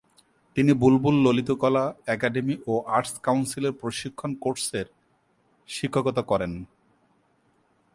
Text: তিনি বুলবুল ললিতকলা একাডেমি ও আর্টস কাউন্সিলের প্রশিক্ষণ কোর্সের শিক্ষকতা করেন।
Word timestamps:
তিনি 0.55 0.71
বুলবুল 0.73 1.15
ললিতকলা 1.23 1.83
একাডেমি 2.07 2.55
ও 2.67 2.73
আর্টস 2.87 3.13
কাউন্সিলের 3.23 3.73
প্রশিক্ষণ 3.73 4.31
কোর্সের 4.35 4.87
শিক্ষকতা 5.69 6.21
করেন। 6.21 6.51